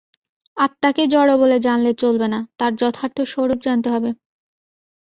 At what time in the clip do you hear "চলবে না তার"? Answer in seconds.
2.01-2.71